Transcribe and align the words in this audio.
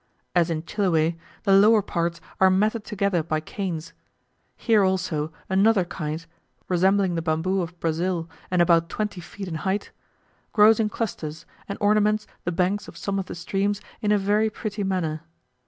As 0.33 0.49
in 0.49 0.63
Chiloe, 0.65 1.13
the 1.43 1.53
lower 1.53 1.83
parts 1.83 2.19
are 2.39 2.49
matted 2.49 2.83
together 2.83 3.21
by 3.21 3.39
canes: 3.39 3.93
here 4.57 4.83
also 4.83 5.31
another 5.47 5.85
kind 5.85 6.25
(resembling 6.67 7.13
the 7.13 7.21
bamboo 7.21 7.61
of 7.61 7.79
Brazil 7.79 8.27
and 8.49 8.63
about 8.63 8.89
twenty 8.89 9.21
feet 9.21 9.47
in 9.47 9.53
height) 9.61 9.91
grows 10.53 10.79
in 10.79 10.89
clusters, 10.89 11.45
and 11.69 11.77
ornaments 11.79 12.25
the 12.45 12.51
banks 12.51 12.87
of 12.87 12.97
some 12.97 13.19
of 13.19 13.27
the 13.27 13.35
streams 13.35 13.79
in 14.01 14.11
a 14.11 14.17
very 14.17 14.49
pretty 14.49 14.83
manner. 14.83 15.21